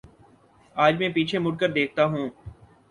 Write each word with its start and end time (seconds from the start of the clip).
آج 0.75 0.93
میں 0.99 1.09
پیچھے 1.15 1.39
مڑ 1.39 1.53
کر 1.59 1.69
دیکھتا 1.71 2.05
ہوں۔ 2.05 2.29